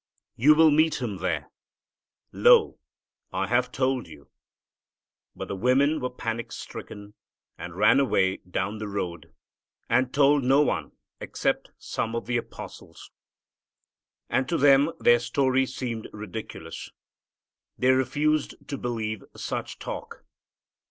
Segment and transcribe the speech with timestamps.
[0.35, 1.51] You will meet Him there.
[2.31, 2.79] Lo,
[3.31, 4.31] I have told you."
[5.35, 7.13] But the women were panic stricken,
[7.55, 9.31] and ran away down the road,
[9.91, 13.11] and told no one except some of the apostles.
[14.27, 16.89] And to them their story seemed ridiculous.
[17.77, 20.25] They refused to believe such talk.